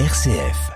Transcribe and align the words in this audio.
RCF. 0.00 0.72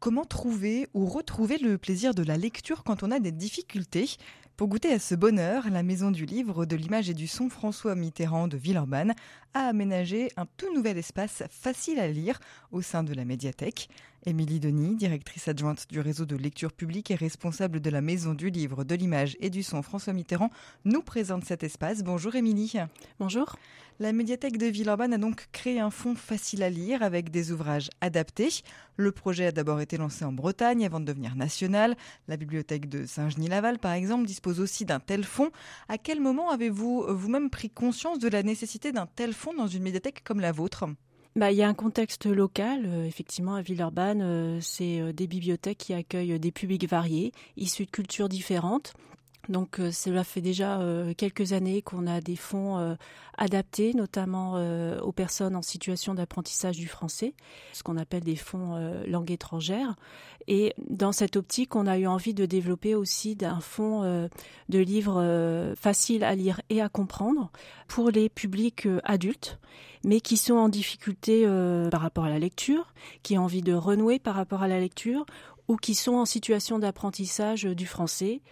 Comment 0.00 0.24
trouver 0.24 0.88
ou 0.92 1.06
retrouver 1.06 1.56
le 1.58 1.78
plaisir 1.78 2.14
de 2.14 2.24
la 2.24 2.36
lecture 2.36 2.82
quand 2.82 3.04
on 3.04 3.12
a 3.12 3.20
des 3.20 3.30
difficultés? 3.30 4.16
Pour 4.56 4.66
goûter 4.66 4.92
à 4.92 4.98
ce 4.98 5.14
bonheur, 5.14 5.70
la 5.70 5.84
Maison 5.84 6.10
du 6.10 6.26
Livre, 6.26 6.66
de 6.66 6.74
l'image 6.74 7.08
et 7.08 7.14
du 7.14 7.28
son 7.28 7.48
François 7.48 7.94
Mitterrand 7.94 8.48
de 8.48 8.56
Villeurbanne 8.56 9.14
a 9.52 9.68
aménagé 9.68 10.32
un 10.36 10.46
tout 10.56 10.74
nouvel 10.74 10.98
espace 10.98 11.44
facile 11.48 12.00
à 12.00 12.08
lire 12.08 12.40
au 12.72 12.82
sein 12.82 13.04
de 13.04 13.14
la 13.14 13.24
médiathèque. 13.24 13.88
Émilie 14.26 14.58
Denis, 14.58 14.96
directrice 14.96 15.48
adjointe 15.48 15.86
du 15.90 16.00
réseau 16.00 16.24
de 16.24 16.34
lecture 16.34 16.72
publique 16.72 17.10
et 17.10 17.14
responsable 17.14 17.80
de 17.80 17.90
la 17.90 18.00
Maison 18.00 18.32
du 18.32 18.48
Livre, 18.48 18.82
de 18.82 18.94
l'image 18.94 19.36
et 19.38 19.50
du 19.50 19.62
son 19.62 19.82
François 19.82 20.14
Mitterrand, 20.14 20.48
nous 20.86 21.02
présente 21.02 21.44
cet 21.44 21.62
espace. 21.62 22.02
Bonjour 22.02 22.34
Émilie. 22.34 22.72
Bonjour. 23.18 23.56
La 24.00 24.14
médiathèque 24.14 24.56
de 24.56 24.64
Villeurbanne 24.64 25.12
a 25.12 25.18
donc 25.18 25.48
créé 25.52 25.78
un 25.78 25.90
fonds 25.90 26.14
facile 26.14 26.62
à 26.62 26.70
lire 26.70 27.02
avec 27.02 27.30
des 27.30 27.52
ouvrages 27.52 27.90
adaptés. 28.00 28.48
Le 28.96 29.12
projet 29.12 29.46
a 29.46 29.52
d'abord 29.52 29.82
été 29.82 29.98
lancé 29.98 30.24
en 30.24 30.32
Bretagne 30.32 30.86
avant 30.86 31.00
de 31.00 31.04
devenir 31.04 31.36
national. 31.36 31.94
La 32.26 32.38
bibliothèque 32.38 32.88
de 32.88 33.04
Saint-Genis-Laval, 33.04 33.78
par 33.78 33.92
exemple, 33.92 34.26
dispose 34.26 34.58
aussi 34.58 34.86
d'un 34.86 35.00
tel 35.00 35.24
fonds. 35.24 35.50
À 35.88 35.98
quel 35.98 36.22
moment 36.22 36.48
avez-vous 36.50 37.04
vous-même 37.08 37.50
pris 37.50 37.68
conscience 37.68 38.18
de 38.18 38.28
la 38.28 38.42
nécessité 38.42 38.90
d'un 38.90 39.06
tel 39.06 39.34
fonds 39.34 39.54
dans 39.54 39.66
une 39.66 39.82
médiathèque 39.82 40.24
comme 40.24 40.40
la 40.40 40.50
vôtre? 40.50 40.86
Bah, 41.36 41.50
il 41.50 41.56
y 41.56 41.62
a 41.62 41.68
un 41.68 41.74
contexte 41.74 42.26
local, 42.26 42.84
euh, 42.86 43.04
effectivement, 43.04 43.56
à 43.56 43.62
Villeurbanne, 43.62 44.22
euh, 44.22 44.58
c'est 44.60 45.00
euh, 45.00 45.12
des 45.12 45.26
bibliothèques 45.26 45.78
qui 45.78 45.92
accueillent 45.92 46.38
des 46.38 46.52
publics 46.52 46.88
variés, 46.88 47.32
issus 47.56 47.86
de 47.86 47.90
cultures 47.90 48.28
différentes. 48.28 48.94
Donc 49.48 49.80
cela 49.92 50.24
fait 50.24 50.40
déjà 50.40 50.80
quelques 51.16 51.52
années 51.52 51.82
qu'on 51.82 52.06
a 52.06 52.20
des 52.20 52.36
fonds 52.36 52.96
adaptés, 53.36 53.92
notamment 53.94 54.54
aux 55.00 55.12
personnes 55.12 55.54
en 55.54 55.62
situation 55.62 56.14
d'apprentissage 56.14 56.76
du 56.76 56.86
français, 56.86 57.34
ce 57.72 57.82
qu'on 57.82 57.96
appelle 57.98 58.24
des 58.24 58.36
fonds 58.36 59.02
langue 59.06 59.30
étrangère. 59.30 59.96
Et 60.46 60.74
dans 60.88 61.12
cette 61.12 61.36
optique, 61.36 61.76
on 61.76 61.86
a 61.86 61.98
eu 61.98 62.06
envie 62.06 62.34
de 62.34 62.46
développer 62.46 62.94
aussi 62.94 63.36
un 63.42 63.60
fonds 63.60 64.28
de 64.68 64.78
livres 64.78 65.74
faciles 65.76 66.24
à 66.24 66.34
lire 66.34 66.60
et 66.70 66.80
à 66.80 66.88
comprendre 66.88 67.50
pour 67.86 68.10
les 68.10 68.28
publics 68.28 68.88
adultes, 69.04 69.58
mais 70.04 70.20
qui 70.20 70.36
sont 70.36 70.54
en 70.54 70.68
difficulté 70.68 71.46
par 71.90 72.00
rapport 72.00 72.24
à 72.24 72.30
la 72.30 72.38
lecture, 72.38 72.94
qui 73.22 73.36
ont 73.36 73.44
envie 73.44 73.62
de 73.62 73.74
renouer 73.74 74.18
par 74.18 74.36
rapport 74.36 74.62
à 74.62 74.68
la 74.68 74.80
lecture, 74.80 75.26
ou 75.68 75.76
qui 75.76 75.94
sont 75.94 76.14
en 76.14 76.26
situation 76.26 76.78
d'apprentissage 76.78 77.64
du 77.64 77.86
français 77.86 78.42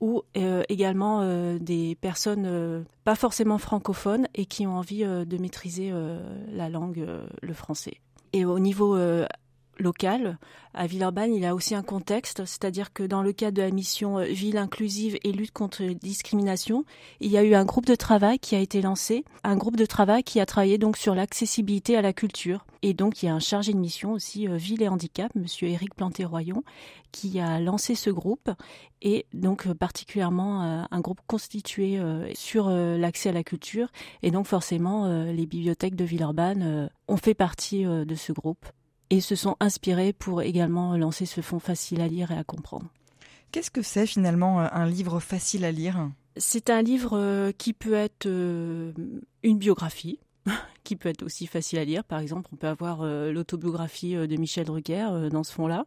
ou 0.00 0.22
euh, 0.36 0.62
également 0.68 1.20
euh, 1.22 1.58
des 1.58 1.96
personnes 2.00 2.46
euh, 2.46 2.82
pas 3.04 3.14
forcément 3.14 3.58
francophones 3.58 4.28
et 4.34 4.46
qui 4.46 4.66
ont 4.66 4.76
envie 4.76 5.04
de 5.04 5.38
maîtriser 5.38 5.92
la 6.52 6.68
langue, 6.68 7.06
le 7.42 7.54
français. 7.54 7.94
Et 8.32 8.44
au 8.44 8.58
niveau 8.58 8.96
local. 9.80 10.38
À 10.74 10.86
Villeurbanne, 10.86 11.34
il 11.34 11.42
y 11.42 11.46
a 11.46 11.54
aussi 11.54 11.74
un 11.74 11.82
contexte, 11.82 12.44
c'est-à-dire 12.44 12.92
que 12.92 13.02
dans 13.02 13.22
le 13.22 13.32
cadre 13.32 13.56
de 13.56 13.62
la 13.62 13.70
mission 13.70 14.18
euh, 14.18 14.24
Ville 14.24 14.58
inclusive 14.58 15.18
et 15.24 15.32
lutte 15.32 15.52
contre 15.52 15.82
les 15.82 15.94
discriminations, 15.94 16.84
il 17.20 17.30
y 17.30 17.38
a 17.38 17.42
eu 17.42 17.54
un 17.54 17.64
groupe 17.64 17.86
de 17.86 17.94
travail 17.94 18.38
qui 18.38 18.54
a 18.54 18.60
été 18.60 18.82
lancé, 18.82 19.24
un 19.44 19.56
groupe 19.56 19.76
de 19.76 19.86
travail 19.86 20.22
qui 20.22 20.40
a 20.40 20.46
travaillé 20.46 20.78
donc 20.78 20.96
sur 20.96 21.14
l'accessibilité 21.14 21.96
à 21.96 22.02
la 22.02 22.12
culture. 22.12 22.64
Et 22.82 22.94
donc 22.94 23.22
il 23.22 23.26
y 23.26 23.28
a 23.28 23.34
un 23.34 23.40
chargé 23.40 23.72
de 23.72 23.78
mission 23.78 24.12
aussi 24.12 24.46
euh, 24.46 24.56
Ville 24.56 24.82
et 24.82 24.88
handicap, 24.88 25.34
monsieur 25.34 25.68
Éric 25.68 25.94
Planté-Royon, 25.94 26.62
qui 27.10 27.40
a 27.40 27.58
lancé 27.58 27.94
ce 27.94 28.10
groupe 28.10 28.50
et 29.02 29.26
donc 29.32 29.66
euh, 29.66 29.74
particulièrement 29.74 30.88
un 30.90 31.00
groupe 31.00 31.20
constitué 31.26 31.98
sur 32.34 32.68
l'accès 32.70 33.30
à 33.30 33.32
la 33.32 33.42
culture 33.42 33.88
et 34.22 34.30
donc 34.30 34.46
forcément 34.46 35.06
les 35.24 35.46
bibliothèques 35.46 35.94
de 35.94 36.04
Villeurbanne 36.04 36.90
ont 37.06 37.16
fait 37.16 37.34
partie 37.34 37.84
de 37.84 38.14
ce 38.14 38.32
groupe 38.32 38.64
et 39.10 39.20
se 39.20 39.34
sont 39.34 39.56
inspirés 39.60 40.12
pour 40.12 40.42
également 40.42 40.96
lancer 40.96 41.26
ce 41.26 41.40
fonds 41.40 41.58
facile 41.58 42.00
à 42.00 42.08
lire 42.08 42.30
et 42.30 42.38
à 42.38 42.44
comprendre. 42.44 42.90
Qu'est-ce 43.50 43.70
que 43.70 43.82
c'est 43.82 44.06
finalement 44.06 44.60
euh, 44.60 44.66
un 44.72 44.86
livre 44.86 45.20
facile 45.20 45.64
à 45.64 45.72
lire? 45.72 46.10
C'est 46.36 46.70
un 46.70 46.82
livre 46.82 47.18
euh, 47.18 47.50
qui 47.56 47.72
peut 47.72 47.94
être 47.94 48.26
euh, 48.26 48.92
une 49.42 49.58
biographie, 49.58 50.20
qui 50.84 50.96
peut 50.96 51.08
être 51.08 51.22
aussi 51.22 51.46
facile 51.46 51.78
à 51.78 51.84
lire. 51.84 52.04
Par 52.04 52.20
exemple, 52.20 52.48
on 52.52 52.56
peut 52.56 52.68
avoir 52.68 53.04
l'autobiographie 53.04 54.14
de 54.14 54.36
Michel 54.36 54.66
Drucker 54.66 55.28
dans 55.30 55.44
ce 55.44 55.52
fonds-là. 55.52 55.84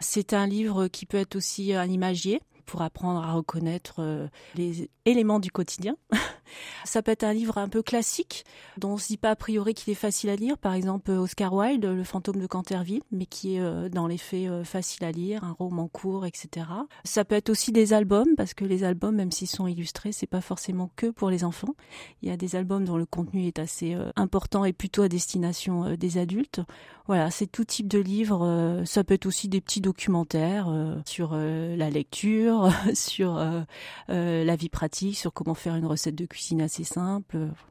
C'est 0.00 0.32
un 0.32 0.46
livre 0.46 0.88
qui 0.88 1.06
peut 1.06 1.18
être 1.18 1.36
aussi 1.36 1.74
un 1.74 1.86
imagier 1.86 2.40
pour 2.66 2.82
apprendre 2.82 3.22
à 3.22 3.32
reconnaître 3.32 4.28
les 4.54 4.90
éléments 5.04 5.40
du 5.40 5.50
quotidien. 5.50 5.96
Ça 6.84 7.02
peut 7.02 7.10
être 7.12 7.24
un 7.24 7.32
livre 7.32 7.58
un 7.58 7.68
peu 7.68 7.82
classique, 7.82 8.44
dont 8.76 8.92
on 8.92 8.98
se 8.98 9.08
dit 9.08 9.16
pas 9.16 9.30
a 9.30 9.36
priori 9.36 9.74
qu'il 9.74 9.90
est 9.92 9.96
facile 9.96 10.30
à 10.30 10.36
lire. 10.36 10.58
Par 10.58 10.74
exemple, 10.74 11.10
Oscar 11.10 11.52
Wilde, 11.52 11.84
Le 11.84 12.04
fantôme 12.04 12.40
de 12.40 12.46
Canterville, 12.46 13.02
mais 13.10 13.26
qui 13.26 13.56
est 13.56 13.60
euh, 13.60 13.88
dans 13.88 14.06
les 14.06 14.18
faits 14.18 14.48
euh, 14.48 14.64
facile 14.64 15.04
à 15.04 15.12
lire, 15.12 15.44
un 15.44 15.52
roman 15.52 15.88
court, 15.88 16.26
etc. 16.26 16.66
Ça 17.04 17.24
peut 17.24 17.34
être 17.34 17.50
aussi 17.50 17.72
des 17.72 17.92
albums, 17.92 18.34
parce 18.36 18.54
que 18.54 18.64
les 18.64 18.84
albums, 18.84 19.14
même 19.14 19.30
s'ils 19.30 19.48
sont 19.48 19.66
illustrés, 19.66 20.12
c'est 20.12 20.26
pas 20.26 20.40
forcément 20.40 20.90
que 20.96 21.06
pour 21.06 21.30
les 21.30 21.44
enfants. 21.44 21.74
Il 22.22 22.28
y 22.28 22.32
a 22.32 22.36
des 22.36 22.56
albums 22.56 22.84
dont 22.84 22.96
le 22.96 23.06
contenu 23.06 23.46
est 23.46 23.58
assez 23.58 23.94
euh, 23.94 24.10
important 24.16 24.64
et 24.64 24.72
plutôt 24.72 25.02
à 25.02 25.08
destination 25.08 25.96
des 25.96 26.18
adultes. 26.18 26.60
Voilà, 27.06 27.30
c'est 27.30 27.46
tout 27.46 27.64
type 27.64 27.88
de 27.88 27.98
livres. 27.98 28.82
ça 28.86 29.02
peut 29.02 29.14
être 29.14 29.26
aussi 29.26 29.48
des 29.48 29.60
petits 29.60 29.80
documentaires 29.80 30.72
sur 31.04 31.34
la 31.34 31.90
lecture, 31.90 32.70
sur 32.94 33.34
la 34.08 34.56
vie 34.56 34.68
pratique, 34.68 35.16
sur 35.16 35.32
comment 35.32 35.54
faire 35.54 35.74
une 35.74 35.86
recette 35.86 36.14
de 36.14 36.26
cuisine 36.26 36.41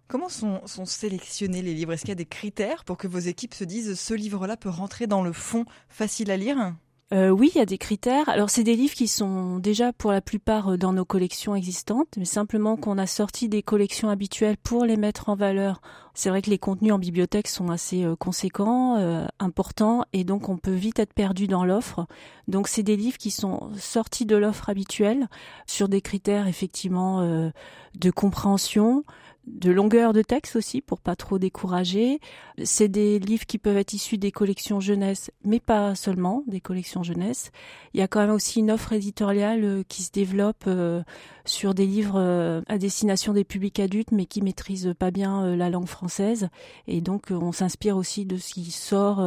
Comment 0.08 0.30
sont, 0.30 0.62
sélectionnés 0.86 1.62
les 1.62 1.74
livres? 1.74 1.94
Est-ce 1.94 2.02
qu'il 2.02 2.10
y 2.10 2.12
a 2.12 2.16
des 2.16 2.26
critères 2.26 2.84
pour 2.84 2.98
que 2.98 3.08
vos 3.08 3.20
équipes 3.20 3.54
se 3.54 3.64
disent 3.64 4.00
ce 4.00 4.14
livre-là 4.14 4.58
peut 4.58 4.70
rentrer 4.70 5.08
dans 5.08 5.24
le 5.24 5.34
fond 5.34 5.66
facile 5.90 6.32
à 6.32 6.38
lire? 6.38 6.76
Euh, 7.14 7.30
oui, 7.30 7.52
il 7.54 7.58
y 7.58 7.62
a 7.62 7.66
des 7.66 7.78
critères. 7.78 8.30
Alors, 8.30 8.50
c'est 8.50 8.64
des 8.64 8.78
livres 8.78 8.94
qui 8.94 9.10
sont 9.10 9.60
déjà 9.60 9.92
pour 9.92 10.14
la 10.14 10.22
plupart 10.22 10.70
euh, 10.70 10.78
dans 10.78 10.94
nos 10.94 11.04
collections 11.04 11.56
existantes, 11.56 12.08
mais 12.18 12.24
simplement 12.26 12.78
qu'on 12.78 12.98
a 12.98 13.06
sorti 13.06 13.50
des 13.50 13.62
collections 13.62 14.10
habituelles 14.10 14.56
pour 14.56 14.86
les 14.86 14.96
mettre 14.96 15.28
en 15.28 15.36
valeur. 15.36 15.82
C'est 16.14 16.30
vrai 16.30 16.42
que 16.42 16.50
les 16.50 16.58
contenus 16.58 16.94
en 16.94 17.00
bibliothèque 17.00 17.50
sont 17.50 17.70
assez 17.70 18.06
euh, 18.06 18.16
conséquents, 18.16 18.98
importants, 19.40 20.06
et 20.14 20.24
donc 20.24 20.48
on 20.48 20.58
peut 20.58 20.72
vite 20.72 21.00
être 21.00 21.14
perdu 21.14 21.48
dans 21.48 21.66
l'offre. 21.66 22.08
Donc, 22.48 22.70
c'est 22.70 22.84
des 22.84 22.96
livres 22.96 23.18
qui 23.18 23.32
sont 23.32 23.72
sortis 23.78 24.26
de 24.26 24.38
l'offre 24.38 24.70
habituelle 24.70 25.28
sur 25.68 25.90
des 25.90 26.02
critères 26.02 26.48
effectivement 26.48 27.22
de 27.22 28.12
compréhension, 28.12 29.04
de 29.48 29.72
longueur 29.72 30.14
de 30.14 30.22
texte 30.22 30.56
aussi 30.56 30.82
pour 30.82 31.00
pas 31.00 31.16
trop 31.16 31.40
décourager. 31.40 32.20
C'est 32.64 32.88
des 32.88 33.18
livres 33.18 33.46
qui 33.46 33.58
peuvent 33.58 33.78
être 33.78 33.94
issus 33.94 34.18
des 34.18 34.32
collections 34.32 34.80
jeunesse, 34.80 35.32
mais 35.44 35.60
pas 35.60 35.96
seulement 35.96 36.44
des 36.48 36.62
collections 36.62 37.02
jeunesse. 37.02 37.52
Il 37.94 38.00
y 38.00 38.04
a 38.04 38.08
quand 38.08 38.20
même 38.20 38.32
aussi 38.32 38.60
une 38.60 38.72
offre 38.72 38.94
éditoriale 38.94 39.64
euh, 39.64 39.84
qui 39.88 40.04
se 40.04 40.12
développe 40.12 40.66
euh, 40.68 41.02
sur 41.46 41.74
des 41.74 41.88
livres 41.88 42.20
euh, 42.20 42.62
à 42.68 42.78
destination 42.78 43.34
des 43.34 43.44
publics 43.44 43.80
adultes, 43.80 44.12
mais 44.12 44.26
qui 44.26 44.42
maîtrisent 44.42 44.94
pas 44.98 45.10
bien 45.10 45.56
la 45.56 45.70
langue 45.70 45.88
française. 45.88 46.50
Et 46.88 47.02
donc 47.02 47.32
on 47.32 47.52
s'inspire 47.52 47.98
aussi 47.98 48.26
de 48.26 48.38
ce 48.38 48.54
qui 48.54 48.70
sort 48.70 49.20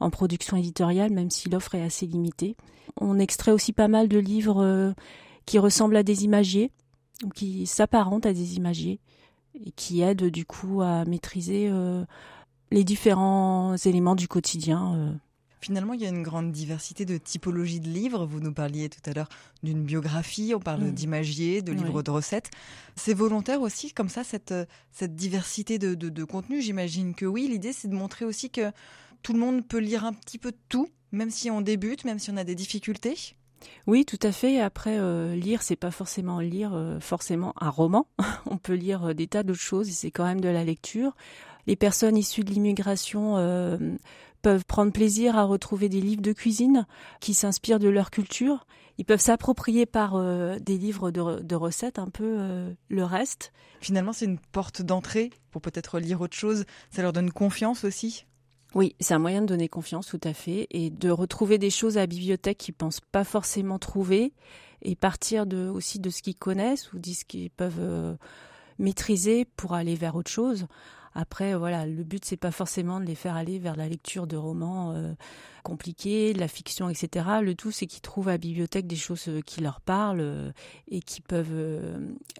en 0.00 0.10
production 0.10 0.56
éditoriale, 0.56 1.12
même 1.12 1.30
si 1.30 1.48
l'offre 1.48 1.74
est 1.74 1.82
assez 1.82 2.06
limitée. 2.06 2.56
On 3.00 3.18
extrait 3.18 3.52
aussi 3.52 3.72
pas 3.72 3.88
mal 3.88 4.08
de 4.08 4.18
livres 4.18 4.94
qui 5.46 5.58
ressemblent 5.58 5.96
à 5.96 6.02
des 6.02 6.24
imagiers 6.24 6.70
ou 7.24 7.28
qui 7.28 7.66
s'apparentent 7.66 8.26
à 8.26 8.32
des 8.32 8.56
imagiers 8.56 9.00
et 9.54 9.72
qui 9.72 10.02
aide 10.02 10.24
du 10.26 10.44
coup 10.44 10.82
à 10.82 11.04
maîtriser 11.04 11.68
euh, 11.70 12.04
les 12.70 12.84
différents 12.84 13.76
éléments 13.76 14.14
du 14.14 14.28
quotidien. 14.28 14.94
Euh. 14.96 15.12
Finalement, 15.60 15.92
il 15.92 16.00
y 16.00 16.06
a 16.06 16.08
une 16.08 16.24
grande 16.24 16.50
diversité 16.50 17.04
de 17.04 17.18
typologies 17.18 17.78
de 17.78 17.88
livres. 17.88 18.26
Vous 18.26 18.40
nous 18.40 18.52
parliez 18.52 18.88
tout 18.88 19.08
à 19.08 19.12
l'heure 19.12 19.28
d'une 19.62 19.84
biographie, 19.84 20.54
on 20.56 20.60
parle 20.60 20.84
mm. 20.84 20.92
d'imagier, 20.92 21.62
de 21.62 21.72
livres 21.72 22.02
de 22.02 22.10
recettes. 22.10 22.50
C'est 22.96 23.14
volontaire 23.14 23.60
aussi, 23.60 23.92
comme 23.92 24.08
ça, 24.08 24.24
cette, 24.24 24.54
cette 24.90 25.14
diversité 25.14 25.78
de, 25.78 25.94
de, 25.94 26.08
de 26.08 26.24
contenu 26.24 26.60
J'imagine 26.60 27.14
que 27.14 27.26
oui. 27.26 27.46
L'idée, 27.46 27.72
c'est 27.72 27.86
de 27.86 27.94
montrer 27.94 28.24
aussi 28.24 28.50
que 28.50 28.72
tout 29.22 29.32
le 29.32 29.38
monde 29.38 29.64
peut 29.64 29.78
lire 29.78 30.04
un 30.04 30.12
petit 30.12 30.38
peu 30.38 30.50
de 30.50 30.58
tout, 30.68 30.88
même 31.12 31.30
si 31.30 31.48
on 31.48 31.60
débute, 31.60 32.04
même 32.04 32.18
si 32.18 32.30
on 32.32 32.36
a 32.36 32.44
des 32.44 32.56
difficultés. 32.56 33.36
Oui, 33.86 34.04
tout 34.04 34.18
à 34.22 34.32
fait. 34.32 34.60
Après, 34.60 34.98
euh, 34.98 35.34
lire, 35.34 35.62
c'est 35.62 35.76
pas 35.76 35.90
forcément 35.90 36.40
lire 36.40 36.72
euh, 36.74 37.00
forcément 37.00 37.54
un 37.60 37.70
roman. 37.70 38.06
On 38.46 38.56
peut 38.56 38.74
lire 38.74 39.06
euh, 39.06 39.14
des 39.14 39.26
tas 39.26 39.42
d'autres 39.42 39.60
choses 39.60 39.90
c'est 39.90 40.10
quand 40.10 40.24
même 40.24 40.40
de 40.40 40.48
la 40.48 40.64
lecture. 40.64 41.14
Les 41.66 41.76
personnes 41.76 42.16
issues 42.16 42.42
de 42.42 42.50
l'immigration 42.50 43.36
peuvent 44.42 44.64
prendre 44.64 44.90
plaisir 44.90 45.38
à 45.38 45.44
retrouver 45.44 45.88
des 45.88 46.00
livres 46.00 46.20
de 46.20 46.32
cuisine 46.32 46.88
qui 47.20 47.34
s'inspirent 47.34 47.78
de 47.78 47.88
leur 47.88 48.10
culture. 48.10 48.66
Ils 48.98 49.04
peuvent 49.04 49.20
s'approprier 49.20 49.86
par 49.86 50.20
des 50.58 50.76
livres 50.76 51.12
de, 51.12 51.54
recettes 51.54 52.00
un 52.00 52.08
peu 52.08 52.74
le 52.88 53.04
reste. 53.04 53.52
Finalement, 53.80 54.12
c'est 54.12 54.24
une 54.24 54.40
porte 54.40 54.82
d'entrée 54.82 55.30
pour 55.52 55.62
peut-être 55.62 56.00
lire 56.00 56.20
autre 56.20 56.36
chose. 56.36 56.64
Ça 56.90 57.02
leur 57.02 57.12
donne 57.12 57.30
confiance 57.30 57.84
aussi? 57.84 58.26
Oui, 58.74 58.96
c'est 59.00 59.14
un 59.14 59.18
moyen 59.18 59.42
de 59.42 59.46
donner 59.46 59.68
confiance, 59.68 60.06
tout 60.06 60.20
à 60.24 60.32
fait, 60.32 60.66
et 60.70 60.90
de 60.90 61.10
retrouver 61.10 61.58
des 61.58 61.70
choses 61.70 61.98
à 61.98 62.00
la 62.00 62.06
bibliothèque 62.06 62.58
qu'ils 62.58 62.74
pensent 62.74 63.00
pas 63.00 63.24
forcément 63.24 63.78
trouver, 63.78 64.32
et 64.82 64.96
partir 64.96 65.46
de, 65.46 65.68
aussi 65.68 66.00
de 66.00 66.10
ce 66.10 66.22
qu'ils 66.22 66.36
connaissent 66.36 66.92
ou 66.92 66.98
de 66.98 67.10
ce 67.10 67.24
qu'ils 67.24 67.50
peuvent 67.50 67.78
euh, 67.78 68.14
maîtriser 68.78 69.44
pour 69.44 69.74
aller 69.74 69.94
vers 69.94 70.16
autre 70.16 70.30
chose. 70.30 70.66
Après, 71.14 71.54
voilà, 71.54 71.86
le 71.86 72.04
but 72.04 72.24
c'est 72.24 72.36
pas 72.36 72.50
forcément 72.50 72.98
de 72.98 73.04
les 73.04 73.14
faire 73.14 73.36
aller 73.36 73.58
vers 73.58 73.76
la 73.76 73.88
lecture 73.88 74.26
de 74.26 74.36
romans 74.36 74.92
euh, 74.92 75.12
compliqués, 75.62 76.32
de 76.32 76.40
la 76.40 76.48
fiction, 76.48 76.88
etc. 76.88 77.26
Le 77.42 77.54
tout 77.54 77.70
c'est 77.70 77.86
qu'ils 77.86 78.00
trouvent 78.00 78.28
à 78.28 78.32
la 78.32 78.38
bibliothèque 78.38 78.86
des 78.86 78.96
choses 78.96 79.28
euh, 79.28 79.40
qui 79.42 79.60
leur 79.60 79.80
parlent 79.80 80.20
euh, 80.20 80.52
et 80.88 81.00
qui 81.00 81.20
peuvent 81.20 81.52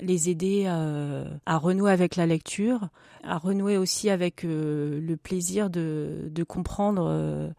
les 0.00 0.30
aider 0.30 0.66
à 0.66 1.58
renouer 1.58 1.90
avec 1.90 2.16
la 2.16 2.26
lecture, 2.26 2.88
à 3.22 3.38
renouer 3.38 3.76
aussi 3.76 4.10
avec 4.10 4.42
le 4.42 5.14
plaisir 5.22 5.70
de, 5.70 6.28
de 6.30 6.44
comprendre 6.44 7.52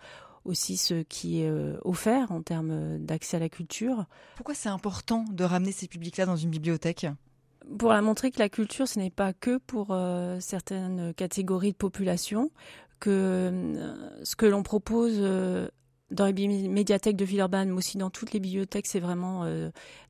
aussi 0.46 0.78
ce 0.78 1.04
qui 1.04 1.42
est 1.42 1.52
offert 1.84 2.32
en 2.32 2.42
termes 2.42 3.00
d'accès 3.00 3.38
à 3.38 3.40
la 3.40 3.50
culture. 3.50 4.06
Pourquoi 4.36 4.56
c'est 4.56 4.70
important 4.70 5.26
de 5.32 5.44
ramener 5.44 5.72
ces 5.72 5.88
publics-là 5.88 6.26
dans 6.26 6.36
une 6.36 6.50
bibliothèque? 6.50 7.08
Pour 7.78 7.90
la 7.90 8.02
montrer 8.02 8.32
que 8.32 8.40
la 8.40 8.50
culture, 8.50 8.88
ce 8.88 9.00
n'est 9.00 9.10
pas 9.10 9.34
que 9.34 9.58
pour 9.58 9.88
euh, 9.92 10.40
certaines 10.40 11.14
catégories 11.14 11.72
de 11.72 11.78
population, 11.78 12.52
que 13.00 13.10
euh, 13.10 14.24
ce 14.24 14.36
que 14.36 14.46
l'on 14.46 14.64
propose 14.64 15.18
euh, 15.20 15.68
dans 16.12 16.26
les 16.26 16.48
médiathèques 16.68 17.16
de 17.16 17.26
Villeurbanne, 17.26 17.70
mais 17.70 17.78
aussi 17.78 17.98
dans 17.98 18.10
toutes 18.10 18.34
les 18.34 18.40
bibliothèques, 18.40 18.86
c'est 18.86 19.00
vraiment 19.00 19.48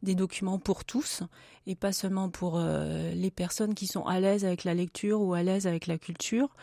des 0.01 0.15
documents 0.15 0.59
pour 0.59 0.83
tous 0.83 1.23
et 1.65 1.75
pas 1.75 1.93
seulement 1.93 2.29
pour 2.29 2.59
les 2.59 3.31
personnes 3.31 3.73
qui 3.73 3.87
sont 3.87 4.05
à 4.05 4.19
l'aise 4.19 4.43
avec 4.43 4.65
la 4.65 4.73
lecture 4.73 5.21
ou 5.21 5.33
à 5.33 5.43
l'aise 5.43 5.65
avec 5.65 5.87
la 5.87 5.97
culture. 5.97 6.57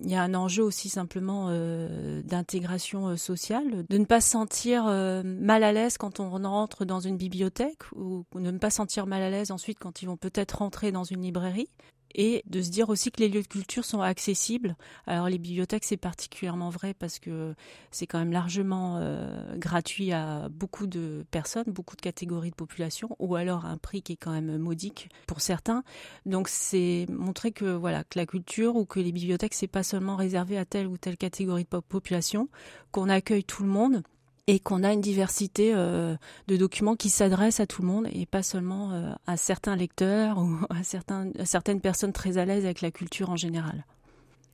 Il 0.00 0.10
y 0.10 0.14
a 0.14 0.22
un 0.22 0.34
enjeu 0.34 0.62
aussi 0.62 0.88
simplement 0.88 1.48
euh, 1.50 2.22
d'intégration 2.22 3.08
euh, 3.08 3.16
sociale, 3.16 3.84
de 3.88 3.98
ne 3.98 4.04
pas 4.04 4.20
se 4.20 4.30
sentir 4.30 4.86
euh, 4.86 5.22
mal 5.22 5.62
à 5.62 5.72
l'aise 5.72 5.98
quand 5.98 6.18
on 6.18 6.30
rentre 6.30 6.84
dans 6.84 7.00
une 7.00 7.16
bibliothèque 7.16 7.82
ou 7.94 8.24
de 8.34 8.50
ne 8.50 8.58
pas 8.58 8.70
sentir 8.70 9.06
mal 9.06 9.22
à 9.22 9.30
l'aise 9.30 9.50
ensuite 9.50 9.78
quand 9.78 10.02
ils 10.02 10.06
vont 10.06 10.16
peut-être 10.16 10.58
rentrer 10.58 10.92
dans 10.92 11.04
une 11.04 11.22
librairie 11.22 11.68
et 12.14 12.42
de 12.46 12.62
se 12.62 12.70
dire 12.70 12.88
aussi 12.88 13.10
que 13.10 13.20
les 13.20 13.28
lieux 13.28 13.42
de 13.42 13.48
culture 13.48 13.84
sont 13.84 14.00
accessibles. 14.00 14.76
Alors 15.06 15.28
les 15.28 15.38
bibliothèques, 15.38 15.84
c'est 15.84 15.96
particulièrement 15.96 16.70
vrai 16.70 16.94
parce 16.94 17.18
que 17.18 17.54
c'est 17.90 18.06
quand 18.06 18.18
même 18.18 18.32
largement 18.32 18.98
euh, 18.98 19.56
gratuit 19.56 20.12
à 20.12 20.48
beaucoup 20.48 20.86
de 20.86 21.24
personnes, 21.30 21.64
beaucoup 21.66 21.96
de 21.96 22.00
catégories 22.00 22.50
de 22.50 22.56
population, 22.56 23.16
ou 23.18 23.36
alors 23.36 23.64
un 23.64 23.76
prix 23.76 24.02
qui 24.02 24.14
est 24.14 24.16
quand 24.16 24.32
même 24.32 24.58
modique 24.58 25.10
pour 25.26 25.40
certains. 25.40 25.82
Donc 26.26 26.48
c'est 26.48 27.06
montrer 27.08 27.52
que 27.52 27.64
voilà 27.64 28.04
que 28.04 28.18
la 28.18 28.26
culture 28.26 28.76
ou 28.76 28.84
que 28.84 29.00
les 29.00 29.12
bibliothèques, 29.12 29.54
c'est 29.54 29.66
pas 29.66 29.82
seulement 29.82 30.16
réservé 30.16 30.58
à 30.58 30.64
telle 30.64 30.86
ou 30.86 30.96
telle 30.96 31.16
catégorie 31.16 31.64
de 31.64 31.80
population, 31.80 32.48
qu'on 32.90 33.08
accueille 33.08 33.44
tout 33.44 33.62
le 33.62 33.68
monde 33.68 34.02
et 34.46 34.58
qu'on 34.58 34.82
a 34.82 34.92
une 34.92 35.00
diversité 35.00 35.72
euh, 35.74 36.16
de 36.48 36.56
documents 36.56 36.96
qui 36.96 37.10
s'adressent 37.10 37.60
à 37.60 37.66
tout 37.66 37.82
le 37.82 37.88
monde 37.88 38.08
et 38.12 38.26
pas 38.26 38.42
seulement 38.42 38.92
euh, 38.92 39.12
à 39.26 39.36
certains 39.36 39.76
lecteurs 39.76 40.38
ou 40.38 40.58
à, 40.70 40.82
certains, 40.82 41.30
certaines 41.44 41.80
personnes 41.80 42.12
très 42.12 42.38
à 42.38 42.44
l'aise 42.44 42.64
avec 42.64 42.80
la 42.80 42.90
culture 42.90 43.30
en 43.30 43.36
général. 43.36 43.84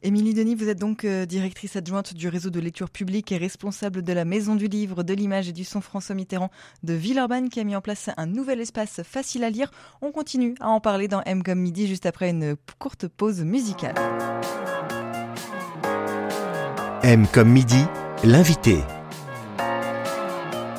Émilie 0.04 0.32
Denis, 0.32 0.54
vous 0.54 0.68
êtes 0.68 0.78
donc 0.78 1.04
euh, 1.04 1.26
directrice 1.26 1.74
adjointe 1.74 2.14
du 2.14 2.28
réseau 2.28 2.50
de 2.50 2.60
lecture 2.60 2.88
publique 2.88 3.32
et 3.32 3.36
responsable 3.36 4.02
de 4.02 4.12
la 4.12 4.24
Maison 4.24 4.54
du 4.54 4.68
Livre, 4.68 5.02
de 5.02 5.12
l'Image 5.12 5.48
et 5.48 5.52
du 5.52 5.64
Son 5.64 5.80
François 5.80 6.14
Mitterrand 6.14 6.52
de 6.84 6.92
Villeurbanne 6.92 7.48
qui 7.48 7.58
a 7.58 7.64
mis 7.64 7.74
en 7.74 7.80
place 7.80 8.08
un 8.16 8.26
nouvel 8.26 8.60
espace 8.60 9.02
facile 9.02 9.42
à 9.42 9.50
lire. 9.50 9.72
On 10.00 10.12
continue 10.12 10.54
à 10.60 10.68
en 10.68 10.80
parler 10.80 11.08
dans 11.08 11.22
M 11.22 11.42
comme 11.42 11.58
midi 11.58 11.88
juste 11.88 12.06
après 12.06 12.30
une 12.30 12.54
courte 12.78 13.08
pause 13.08 13.40
musicale. 13.40 13.96
M 17.02 17.26
comme 17.32 17.48
midi, 17.48 17.84
l'invité. 18.22 18.78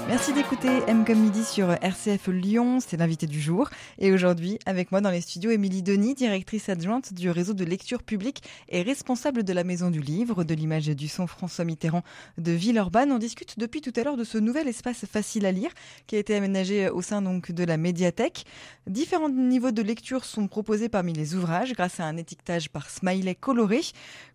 Merci 0.09 0.33
d'écouter 0.33 0.69
M 0.87 1.05
comme 1.05 1.19
midi 1.19 1.45
sur 1.45 1.69
RCF 1.69 2.29
Lyon, 2.29 2.79
c'est 2.79 2.97
l'invité 2.97 3.27
du 3.27 3.39
jour. 3.39 3.69
Et 3.99 4.11
aujourd'hui, 4.11 4.57
avec 4.65 4.91
moi 4.91 5.01
dans 5.01 5.11
les 5.11 5.21
studios, 5.21 5.51
Émilie 5.51 5.83
Denis, 5.83 6.15
directrice 6.15 6.67
adjointe 6.67 7.13
du 7.13 7.29
réseau 7.29 7.53
de 7.53 7.63
lecture 7.63 8.01
publique 8.01 8.41
et 8.69 8.81
responsable 8.81 9.43
de 9.43 9.53
la 9.53 9.63
Maison 9.63 9.91
du 9.91 9.99
Livre, 9.99 10.43
de 10.43 10.55
l'image 10.55 10.89
et 10.89 10.95
du 10.95 11.07
son 11.07 11.27
François 11.27 11.63
Mitterrand 11.63 12.01
de 12.39 12.51
Villeurbanne. 12.51 13.11
On 13.11 13.19
discute 13.19 13.59
depuis 13.59 13.81
tout 13.81 13.93
à 13.97 14.03
l'heure 14.03 14.17
de 14.17 14.23
ce 14.23 14.39
nouvel 14.39 14.67
espace 14.67 15.05
facile 15.05 15.45
à 15.45 15.51
lire 15.51 15.69
qui 16.07 16.15
a 16.15 16.19
été 16.19 16.35
aménagé 16.35 16.89
au 16.89 17.03
sein 17.03 17.21
donc 17.21 17.51
de 17.51 17.63
la 17.63 17.77
médiathèque. 17.77 18.45
Différents 18.87 19.29
niveaux 19.29 19.69
de 19.69 19.83
lecture 19.83 20.25
sont 20.25 20.47
proposés 20.47 20.89
parmi 20.89 21.13
les 21.13 21.35
ouvrages 21.35 21.73
grâce 21.73 21.99
à 21.99 22.05
un 22.05 22.17
étiquetage 22.17 22.71
par 22.71 22.89
smiley 22.89 23.35
coloré. 23.35 23.81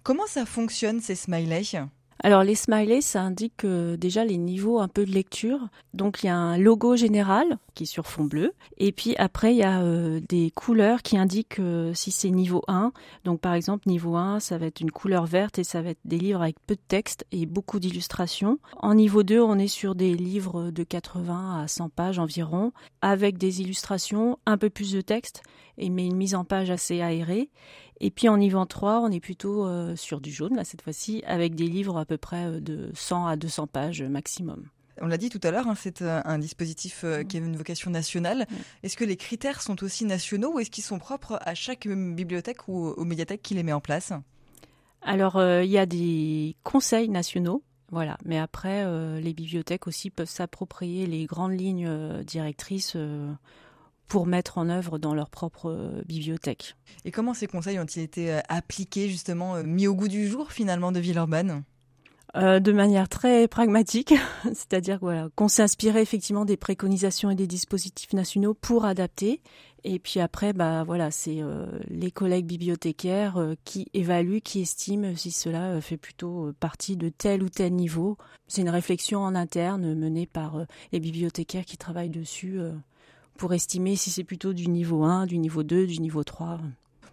Comment 0.05 0.29
ça 0.29 0.47
fonctionne 0.47 1.01
ces 1.01 1.17
smileys? 1.17 1.81
Alors 2.23 2.43
les 2.43 2.55
smileys, 2.55 3.03
ça 3.03 3.23
indique 3.23 3.67
déjà 3.67 4.25
les 4.25 4.39
niveaux 4.39 4.79
un 4.79 4.89
peu 4.89 5.05
de 5.05 5.11
lecture. 5.11 5.59
Donc 5.93 6.23
il 6.23 6.27
y 6.27 6.31
a 6.31 6.37
un 6.37 6.57
logo 6.57 6.97
général 6.97 7.59
qui 7.75 7.85
est 7.85 7.87
sur 7.87 8.07
fond 8.07 8.25
bleu. 8.25 8.53
Et 8.79 8.93
puis 8.93 9.15
après, 9.17 9.55
il 9.55 9.59
y 9.59 9.63
a 9.63 9.83
euh, 9.83 10.21
des 10.29 10.51
couleurs 10.51 11.03
qui 11.03 11.19
indiquent 11.19 11.59
euh, 11.59 11.93
si 11.95 12.11
c'est 12.11 12.31
niveau 12.31 12.63
1. 12.69 12.93
Donc 13.25 13.41
par 13.41 13.55
exemple, 13.55 13.89
niveau 13.89 14.17
1, 14.17 14.41
ça 14.41 14.59
va 14.59 14.67
être 14.67 14.81
une 14.81 14.91
couleur 14.91 15.27
verte 15.27 15.59
et 15.59 15.65
ça 15.65 15.83
va 15.83 15.91
être 15.91 16.01
des 16.05 16.19
livres 16.19 16.43
avec 16.43 16.57
peu 16.67 16.75
de 16.75 16.81
texte 16.87 17.27
et 17.33 17.47
beaucoup 17.47 17.81
d'illustrations. 17.81 18.59
En 18.79 18.95
niveau 18.95 19.23
2, 19.23 19.41
on 19.41 19.59
est 19.59 19.69
sur 19.69 19.95
des 19.95 20.15
livres 20.15 20.71
de 20.71 20.85
80 20.85 21.63
à 21.63 21.69
100 21.69 21.89
pages 21.91 22.19
environ, 22.19 22.73
avec 23.03 23.39
des 23.39 23.61
illustrations, 23.61 24.39
un 24.47 24.57
peu 24.57 24.71
plus 24.71 24.93
de 24.93 25.01
texte, 25.01 25.43
et 25.79 25.91
mais 25.91 26.07
une 26.07 26.17
mise 26.17 26.35
en 26.35 26.45
page 26.45 26.71
assez 26.71 27.01
aérée. 27.01 27.51
Et 28.01 28.11
puis 28.11 28.29
en 28.29 28.37
niveau 28.37 28.65
3, 28.65 29.01
on 29.01 29.11
est 29.11 29.21
plutôt 29.21 29.67
euh, 29.67 29.97
sur 29.97 30.21
du 30.21 30.33
jaune, 30.33 30.57
là 30.57 30.65
cette 30.65 30.83
fois-ci, 30.83 31.23
avec 31.27 31.55
des 31.55 31.67
livres 31.67 31.97
à 31.97 32.05
peu 32.05 32.19
près 32.19 32.61
de 32.61 32.91
100 32.95 33.27
à 33.27 33.37
200 33.37 33.67
pages 33.69 34.03
maximum. 34.03 34.65
On 35.01 35.07
l'a 35.07 35.17
dit 35.17 35.29
tout 35.29 35.41
à 35.43 35.51
l'heure, 35.51 35.69
hein, 35.69 35.75
c'est 35.77 36.03
euh, 36.03 36.21
un 36.25 36.39
dispositif 36.39 37.03
euh, 37.05 37.21
mm. 37.21 37.25
qui 37.27 37.37
a 37.37 37.41
une 37.41 37.57
vocation 37.57 37.91
nationale. 37.91 38.47
Mm. 38.49 38.55
Est-ce 38.85 38.97
que 38.97 39.05
les 39.05 39.17
critères 39.17 39.63
sont 39.63 39.83
aussi 39.83 40.05
nationaux 40.05 40.55
ou 40.55 40.61
est-ce 40.61 40.71
qu'ils 40.71 40.85
sont 40.85 40.99
propres 40.99 41.39
à 41.43 41.55
chaque 41.55 41.87
bibliothèque 41.89 42.69
ou 42.69 42.89
aux 42.89 43.05
médiathèques 43.05 43.43
qui 43.43 43.55
les 43.55 43.63
met 43.63 43.73
en 43.73 43.81
place? 43.81 44.13
Alors, 45.03 45.41
il 45.41 45.69
y 45.69 45.79
a 45.79 45.87
des 45.87 46.57
conseils 46.63 47.09
nationaux 47.09 47.63
voilà, 47.91 48.17
mais 48.25 48.39
après, 48.39 48.85
les 49.21 49.35
bibliothèques 49.35 49.87
aussi 49.87 50.11
peuvent 50.11 50.29
s'approprier 50.29 51.07
les 51.07 51.27
grandes 51.27 51.53
lignes 51.53 52.23
directrices 52.25 52.97
pour 54.09 54.27
mettre 54.27 54.59
en 54.59 54.69
œuvre 54.69 54.99
dans 54.99 55.15
leur 55.15 55.31
propre 55.31 56.03
bibliothèque. 56.07 56.77
Et 57.05 57.11
comment 57.11 57.35
ces 57.35 57.47
conseils 57.47 57.79
ont-ils 57.79 58.03
été 58.03 58.41
appliqués, 58.49 59.09
justement, 59.09 59.63
mis 59.63 59.87
au 59.87 59.95
goût 59.95 60.09
du 60.09 60.29
jour 60.29 60.53
finalement 60.53 60.93
de 60.93 61.01
Villeurbanne? 61.01 61.65
Euh, 62.37 62.59
de 62.59 62.73
manière 62.73 63.09
très 63.09 63.47
pragmatique, 63.47 64.13
c'est-à-dire 64.45 64.99
voilà, 65.01 65.29
qu'on 65.37 65.47
s'inspirait 65.47 66.03
effectivement 66.03 66.45
des 66.45 66.57
préconisations 66.57 67.31
et 67.31 67.37
des 67.37 67.47
dispositifs 67.47 68.13
nationaux 68.13 68.55
pour 68.55 68.87
adapter. 68.87 69.41
Et 69.85 70.01
puis 70.01 70.19
après, 70.19 70.53
bah 70.53 70.83
voilà, 70.83 71.13
c'est 71.13 71.43
euh, 71.43 71.67
les 71.87 72.11
collègues 72.11 72.47
bibliothécaires 72.47 73.37
euh, 73.37 73.55
qui 73.65 73.87
évaluent, 73.95 74.41
qui 74.41 74.63
estiment 74.63 75.15
si 75.15 75.31
cela 75.31 75.81
fait 75.81 75.97
plutôt 75.97 76.53
partie 76.59 76.97
de 76.97 77.09
tel 77.09 77.45
ou 77.45 77.49
tel 77.49 77.73
niveau. 77.73 78.17
C'est 78.49 78.63
une 78.63 78.71
réflexion 78.71 79.21
en 79.21 79.37
interne 79.37 79.95
menée 79.95 80.27
par 80.27 80.67
les 80.91 80.99
bibliothécaires 80.99 81.65
qui 81.65 81.77
travaillent 81.77 82.11
dessus 82.11 82.59
pour 83.37 83.53
estimer 83.55 83.97
si 83.97 84.11
c'est 84.11 84.25
plutôt 84.25 84.53
du 84.53 84.69
niveau 84.69 85.05
1, 85.05 85.27
du 85.27 85.39
niveau 85.39 85.63
2, 85.63 85.87
du 85.87 86.01
niveau 86.01 86.25
3. 86.25 86.61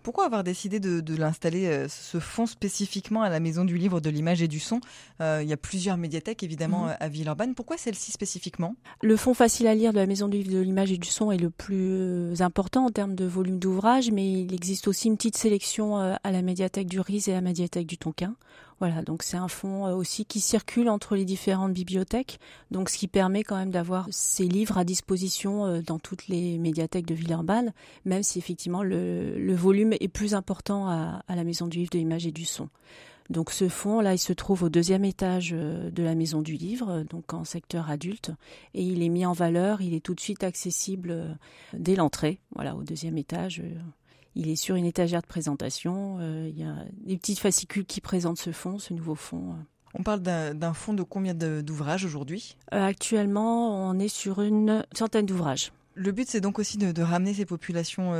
Pourquoi 0.04 0.26
avoir 0.26 0.44
décidé 0.44 0.80
de, 0.80 1.16
l'installer, 1.16 1.68
euh, 1.68 1.88
ce 1.88 2.20
fonds 2.20 2.46
spécifiquement 2.46 3.22
à 3.22 3.30
la 3.30 3.40
Maison 3.40 3.66
du 3.66 3.78
Livre, 3.78 4.02
de 4.02 4.10
l'Image 4.10 4.42
et 4.42 4.48
du 4.48 4.60
Son? 4.60 4.82
Euh, 5.22 5.42
Il 5.44 5.50
y 5.50 5.54
a 5.54 5.58
plusieurs 5.58 5.98
médiathèques 5.98 6.44
évidemment 6.44 6.86
mhm. 6.86 6.96
à 7.00 7.10
Villeurbanne. 7.10 7.54
Pourquoi 7.56 7.78
celle-ci 7.78 8.12
spécifiquement? 8.12 8.76
Le 9.02 9.16
fonds 9.16 9.34
facile 9.34 9.68
à 9.68 9.76
lire 9.76 9.94
de 9.94 10.00
la 10.00 10.08
Maison 10.08 10.28
du 10.28 10.38
Livre, 10.38 10.54
de 10.54 10.60
l'Image 10.60 10.92
et 10.92 10.98
du 10.98 11.08
Son 11.08 11.32
est 11.32 11.38
le 11.38 11.50
plus 11.50 12.42
important 12.42 12.86
en 12.86 12.90
termes 12.90 13.16
de 13.16 13.26
volume 13.26 13.60
d'ouvrage, 13.60 14.12
mais 14.12 14.42
il 14.42 14.54
existe 14.54 14.88
aussi 14.88 15.08
une 15.08 15.18
petite 15.18 15.38
sélection 15.38 16.00
euh, 16.00 16.16
à 16.24 16.32
la 16.32 16.42
médiathèque 16.42 16.88
du 16.88 17.00
Riz 17.00 17.26
et 17.28 17.32
à 17.32 17.36
la 17.36 17.42
médiathèque 17.42 17.88
du 17.88 17.98
Tonkin. 17.98 18.36
Voilà, 18.82 19.04
donc 19.04 19.22
c'est 19.22 19.38
un 19.38 19.48
fonds 19.48 19.86
euh, 19.86 19.94
aussi 19.94 20.26
qui 20.26 20.40
circule 20.40 20.90
entre 20.90 21.16
les 21.16 21.24
différentes 21.24 21.72
bibliothèques, 21.72 22.40
donc 22.72 22.90
ce 22.90 22.98
qui 22.98 23.08
permet 23.08 23.44
quand 23.44 23.56
même 23.56 23.70
d'avoir 23.70 24.08
ces 24.10 24.46
livres 24.46 24.80
à 24.80 24.84
disposition 24.84 25.66
euh, 25.66 25.82
dans 25.82 26.00
toutes 26.00 26.28
les 26.28 26.58
médiathèques 26.58 27.06
de 27.06 27.14
Villeurbanne, 27.14 27.74
même 28.06 28.24
si 28.24 28.40
effectivement 28.40 28.82
le, 28.82 29.54
volume 29.54 29.91
est 30.00 30.08
plus 30.08 30.34
important 30.34 30.88
à, 30.88 31.24
la 31.28 31.44
Maison 31.44 31.68
du 31.68 31.80
Livre 31.80 31.92
de 31.92 31.98
l'Image 31.98 32.26
et 32.26 32.32
du 32.32 32.46
Son. 32.46 32.70
Donc 33.30 33.52
ce 33.52 33.70
fonds 33.70 34.02
là, 34.02 34.14
il 34.14 34.20
se 34.20 34.34
trouve 34.34 34.64
au 34.64 34.70
deuxième 34.70 35.06
étage 35.06 35.52
euh, 35.54 35.90
de 35.90 36.04
la 36.04 36.16
Maison 36.16 36.42
du 36.42 36.54
Livre, 36.54 37.04
donc 37.10 37.34
en 37.34 37.46
secteur 37.46 37.90
adulte, 37.90 38.32
et 38.74 38.84
il 38.84 39.02
est 39.04 39.10
mis 39.10 39.26
en 39.26 39.32
valeur, 39.32 39.82
il 39.82 39.94
est 39.94 40.02
tout 40.02 40.16
de 40.16 40.20
suite 40.20 40.44
accessible 40.44 41.38
dès 41.72 41.96
l'entrée, 41.96 42.40
voilà, 42.56 42.76
au 42.76 42.84
deuxième 42.84 43.18
étage. 43.18 43.64
Il 44.36 44.50
est 44.50 44.56
sur 44.56 44.76
une 44.76 44.86
étagère 44.86 45.22
de 45.22 45.28
présentation. 45.28 46.18
Euh, 46.20 46.48
il 46.50 46.58
y 46.58 46.64
a 46.64 46.76
des 47.04 47.18
petites 47.18 47.40
fascicules 47.40 47.86
qui 47.86 48.00
présentent 48.02 48.40
ce 48.40 48.52
fonds, 48.52 48.80
ce 48.80 48.94
nouveau 48.94 49.16
fonds. 49.16 49.52
Euh. 49.52 49.64
On 49.94 50.04
parle 50.04 50.22
d'un 50.22 50.74
fonds 50.74 50.94
de 50.94 51.04
combien 51.04 51.34
d'ouvrages 51.34 52.06
aujourd'hui? 52.06 52.56
Euh, 52.74 52.82
Actuellement, 52.82 53.90
on 53.90 54.00
est 54.00 54.08
sur 54.08 54.42
une 54.42 54.86
centaine 54.94 55.26
d'ouvrages. 55.26 55.74
Le 55.96 56.14
but, 56.14 56.30
c'est 56.30 56.40
donc 56.40 56.60
aussi 56.60 56.78
de, 56.78 57.02
ramener 57.02 57.34
ces 57.34 57.46
populations 57.46 58.14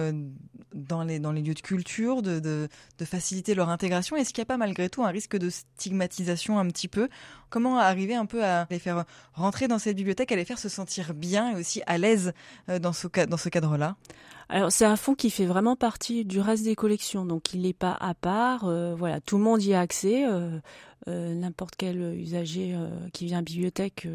dans, 0.88 1.04
les, 1.04 1.20
lieux 1.20 1.54
de 1.54 1.62
culture, 1.62 2.22
de, 2.22 2.68
faciliter 3.04 3.56
leur 3.56 3.70
intégration. 3.70 4.16
Est-ce 4.16 4.34
qu'il 4.34 4.42
n'y 4.42 4.46
a 4.46 4.52
pas 4.54 4.58
malgré 4.58 4.90
tout 4.90 5.04
un 5.04 5.10
risque 5.10 5.38
de 5.38 5.50
stigmatisation 5.50 6.60
un 6.60 6.68
petit 6.68 6.88
peu? 6.88 7.10
Comment 7.50 7.78
arriver 7.78 8.16
un 8.16 8.26
peu 8.26 8.44
à 8.44 8.68
les 8.70 8.80
faire 8.80 9.06
rentrer 9.34 9.68
dans 9.68 9.80
cette 9.80 9.98
bibliothèque, 9.98 10.32
à 10.32 10.36
les 10.36 10.46
faire 10.46 10.60
se 10.60 10.70
sentir 10.70 11.14
bien 11.14 11.52
et 11.52 11.60
aussi 11.60 11.82
à 11.88 11.98
l'aise 11.98 12.34
dans 12.68 12.94
ce, 12.94 13.08
dans 13.26 13.38
ce 13.38 13.50
cadre-là? 13.50 13.96
Alors 14.54 14.70
c'est 14.70 14.84
un 14.84 14.98
fonds 14.98 15.16
qui 15.16 15.30
fait 15.30 15.46
vraiment 15.46 15.78
partie 15.78 16.26
du 16.26 16.42
reste 16.42 16.66
des 16.66 16.76
collections, 16.76 17.26
donc 17.26 17.54
il 17.54 17.62
n'est 17.62 17.72
pas 17.72 17.96
à 18.02 18.14
part. 18.14 18.66
Euh, 18.66 18.94
voilà, 18.94 19.22
tout 19.22 19.38
le 19.38 19.44
monde 19.44 19.64
y 19.64 19.74
a 19.74 19.80
accès. 19.80 20.26
Euh, 20.28 20.60
euh, 21.08 21.34
n'importe 21.34 21.76
quel 21.78 22.00
usager 22.16 22.78
qui 23.14 23.26
vient 23.26 23.38
à 23.38 23.40
la 23.40 23.46
bibliothèque 23.46 24.08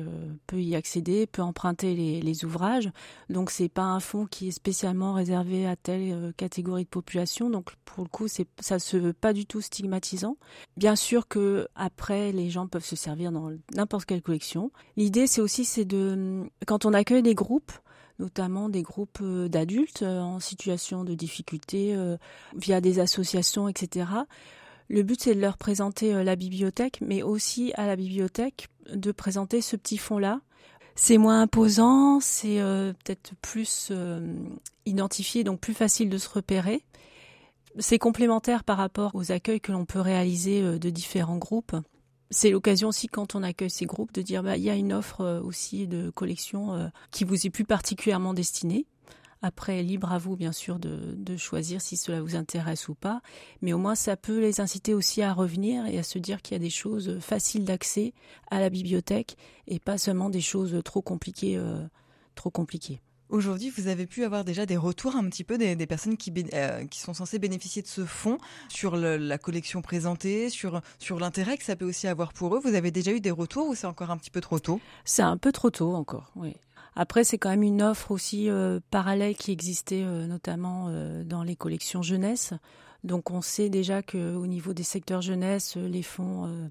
peut 0.46 0.60
y 0.60 0.76
accéder, 0.76 1.26
peut 1.26 1.42
emprunter 1.42 1.94
les, 1.94 2.44
ouvrages. 2.44 2.90
Donc 3.30 3.50
c'est 3.50 3.70
pas 3.70 3.82
un 3.82 3.98
fonds 3.98 4.26
qui 4.26 4.48
est 4.48 4.52
spécialement 4.52 5.14
réservé 5.14 5.66
à 5.66 5.74
telle 5.74 6.32
catégorie 6.36 6.84
de 6.84 6.88
population. 6.88 7.48
Donc 7.48 7.74
pour 7.86 8.04
le 8.04 8.08
coup, 8.08 8.28
c'est 8.28 8.46
ça 8.60 8.78
se 8.78 8.98
veut 8.98 9.14
pas 9.14 9.32
du 9.32 9.46
tout 9.46 9.62
stigmatisant. 9.62 10.36
Bien 10.76 10.96
sûr 10.96 11.26
que 11.26 11.66
après 11.74 12.30
les 12.30 12.50
gens 12.50 12.68
peuvent 12.68 12.84
se 12.84 12.94
servir 12.94 13.32
dans 13.32 13.50
n'importe 13.74 14.04
quelle 14.04 14.22
collection. 14.22 14.70
L'idée 14.96 15.26
c'est 15.26 15.40
aussi 15.40 15.64
c'est 15.64 15.86
de 15.86 16.44
quand 16.66 16.84
on 16.84 16.92
accueille 16.92 17.22
des 17.22 17.34
groupes 17.34 17.72
notamment 18.18 18.68
des 18.68 18.82
groupes 18.82 19.18
euh, 19.22 19.48
d'adultes 19.48 20.02
euh, 20.02 20.20
en 20.20 20.40
situation 20.40 21.04
de 21.04 21.14
difficulté 21.14 21.94
euh, 21.94 22.16
via 22.54 22.80
des 22.80 22.98
associations, 22.98 23.68
etc. 23.68 24.06
Le 24.88 25.02
but, 25.02 25.20
c'est 25.20 25.34
de 25.34 25.40
leur 25.40 25.58
présenter 25.58 26.12
la 26.22 26.36
bibliothèque, 26.36 27.00
mais 27.00 27.22
aussi 27.22 27.72
à 27.74 27.86
la 27.86 27.96
bibliothèque 27.96 28.68
de 28.92 29.10
présenter 29.10 29.60
ce 29.60 29.74
petit 29.74 29.98
fonds-là. 29.98 30.40
C'est 30.94 31.18
moins 31.18 31.42
imposant, 31.42 32.20
c'est 32.20 32.60
peut-être 33.04 33.32
plus 33.42 33.90
identifié, 34.86 35.42
donc 35.42 35.58
plus 35.58 35.74
facile 35.74 36.08
de 36.08 36.18
se 36.18 36.28
repérer. 36.28 36.84
C'est 37.80 37.98
complémentaire 37.98 38.62
par 38.62 38.76
rapport 38.76 39.16
aux 39.16 39.32
accueils 39.32 39.60
que 39.60 39.72
l'on 39.72 39.86
peut 39.86 40.00
réaliser 40.00 40.62
de 40.78 40.88
différents 40.88 41.38
groupes 41.38 41.74
c'est 42.30 42.50
l'occasion 42.50 42.88
aussi 42.88 43.08
quand 43.08 43.34
on 43.34 43.42
accueille 43.42 43.70
ces 43.70 43.86
groupes 43.86 44.12
de 44.12 44.22
dire 44.22 44.42
bah 44.42 44.56
il 44.56 44.64
y 44.64 44.70
a 44.70 44.74
une 44.74 44.92
offre 44.92 45.20
euh, 45.20 45.40
aussi 45.40 45.86
de 45.86 46.10
collection 46.10 46.74
euh, 46.74 46.88
qui 47.10 47.24
vous 47.24 47.46
est 47.46 47.50
plus 47.50 47.64
particulièrement 47.64 48.34
destinée. 48.34 48.86
Après, 49.42 49.82
libre 49.82 50.10
à 50.12 50.18
vous 50.18 50.34
bien 50.34 50.50
sûr 50.50 50.78
de, 50.78 51.36
choisir 51.36 51.80
si 51.80 51.96
cela 51.96 52.22
vous 52.22 52.36
intéresse 52.36 52.88
ou 52.88 52.94
pas, 52.94 53.20
mais 53.60 53.72
au 53.74 53.78
moins 53.78 53.94
ça 53.94 54.16
peut 54.16 54.40
les 54.40 54.60
inciter 54.60 54.94
aussi 54.94 55.22
à 55.22 55.32
revenir 55.32 55.86
et 55.86 55.98
à 55.98 56.02
se 56.02 56.18
dire 56.18 56.42
qu'il 56.42 56.54
y 56.54 56.56
a 56.56 56.60
des 56.60 56.70
choses 56.70 57.18
faciles 57.20 57.64
d'accès 57.64 58.14
à 58.50 58.60
la 58.60 58.70
bibliothèque 58.70 59.36
et 59.68 59.78
pas 59.78 59.98
seulement 59.98 60.30
des 60.30 60.40
choses 60.40 60.80
trop 60.84 61.02
compliquées, 61.02 61.56
euh, 61.56 61.86
trop 62.34 62.50
compliquées. 62.50 63.00
Aujourd'hui, 63.28 63.70
vous 63.70 63.88
avez 63.88 64.06
pu 64.06 64.24
avoir 64.24 64.44
déjà 64.44 64.66
des 64.66 64.76
retours 64.76 65.16
un 65.16 65.28
petit 65.28 65.42
peu 65.42 65.58
des, 65.58 65.86
personnes 65.86 66.16
qui, 66.16 66.32
euh, 66.54 66.84
qui, 66.86 67.00
sont 67.00 67.12
censées 67.12 67.40
bénéficier 67.40 67.82
de 67.82 67.88
ce 67.88 68.04
fonds 68.04 68.38
sur 68.68 68.96
la 68.96 69.38
collection 69.38 69.82
présentée, 69.82 70.48
sur, 70.48 70.80
sur 70.98 71.18
l'intérêt 71.18 71.56
que 71.56 71.64
ça 71.64 71.74
peut 71.74 71.84
aussi 71.84 72.06
avoir 72.06 72.32
pour 72.32 72.54
eux. 72.54 72.60
Vous 72.62 72.74
avez 72.74 72.92
déjà 72.92 73.10
eu 73.10 73.20
des 73.20 73.32
retours 73.32 73.68
ou 73.68 73.74
c'est 73.74 73.88
encore 73.88 74.10
un 74.10 74.16
petit 74.16 74.30
peu 74.30 74.40
trop 74.40 74.60
tôt? 74.60 74.80
C'est 75.04 75.22
un 75.22 75.36
peu 75.36 75.50
trop 75.50 75.70
tôt 75.70 75.94
encore, 75.94 76.30
oui. 76.36 76.54
Après, 76.94 77.24
c'est 77.24 77.36
quand 77.36 77.50
même 77.50 77.64
une 77.64 77.82
offre 77.82 78.10
aussi 78.10 78.48
euh, 78.48 78.80
parallèle 78.90 79.36
qui 79.36 79.50
existait 79.52 80.02
euh, 80.02 80.26
notamment 80.26 80.90
dans 81.24 81.42
les 81.42 81.56
collections 81.56 82.02
jeunesse. 82.02 82.54
Donc 83.06 83.30
on 83.30 83.40
sait 83.40 83.70
déjà 83.70 84.02
qu'au 84.02 84.46
niveau 84.46 84.74
des 84.74 84.82
secteurs 84.82 85.22
jeunesse, 85.22 85.76
les 85.76 86.02
fonds 86.02 86.70